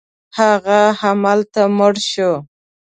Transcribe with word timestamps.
هغه 0.37 0.79
همالته 1.01 1.61
مړ 1.77 1.93
شو. 2.09 2.31